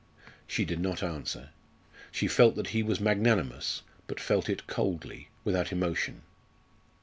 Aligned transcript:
She 0.47 0.65
did 0.65 0.79
not 0.79 1.03
answer. 1.03 1.49
She 2.11 2.27
felt 2.27 2.55
that 2.55 2.69
he 2.69 2.81
was 2.81 2.99
magnanimous, 2.99 3.83
but 4.07 4.19
felt 4.19 4.49
it 4.49 4.65
coldly, 4.65 5.27
without 5.43 5.71
emotion. 5.71 6.23